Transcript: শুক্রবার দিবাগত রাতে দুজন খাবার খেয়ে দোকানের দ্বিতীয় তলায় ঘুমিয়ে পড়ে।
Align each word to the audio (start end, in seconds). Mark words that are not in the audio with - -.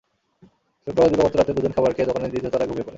শুক্রবার 0.87 1.09
দিবাগত 1.11 1.33
রাতে 1.35 1.51
দুজন 1.53 1.71
খাবার 1.75 1.91
খেয়ে 1.95 2.09
দোকানের 2.09 2.31
দ্বিতীয় 2.31 2.51
তলায় 2.51 2.69
ঘুমিয়ে 2.69 2.83
পড়ে। 2.83 2.89